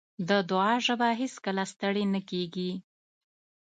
د 0.29 0.31
دعا 0.49 0.73
ژبه 0.85 1.09
هېڅکله 1.19 1.63
ستړې 1.73 2.05
نه 2.13 2.21
کېږي. 2.29 2.71